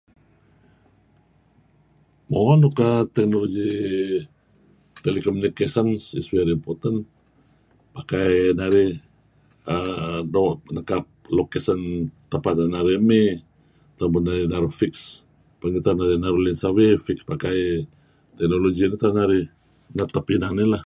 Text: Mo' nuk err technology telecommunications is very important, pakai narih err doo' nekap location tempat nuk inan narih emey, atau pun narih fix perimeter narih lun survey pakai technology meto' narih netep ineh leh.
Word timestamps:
Mo' 2.31 2.53
nuk 2.61 2.75
err 2.87 3.03
technology 3.17 3.69
telecommunications 5.05 6.01
is 6.19 6.27
very 6.35 6.51
important, 6.57 6.99
pakai 7.95 8.29
narih 8.61 8.91
err 9.73 10.19
doo' 10.33 10.51
nekap 10.77 11.03
location 11.39 11.79
tempat 12.31 12.51
nuk 12.55 12.67
inan 12.67 12.75
narih 12.77 12.95
emey, 13.01 13.27
atau 13.93 14.07
pun 14.13 14.23
narih 14.55 14.73
fix 14.81 14.93
perimeter 15.59 15.93
narih 16.23 16.39
lun 16.43 16.57
survey 16.63 16.87
pakai 17.31 17.59
technology 18.37 18.83
meto' 18.91 19.13
narih 19.19 19.45
netep 19.97 20.25
ineh 20.33 20.51
leh. 20.73 20.79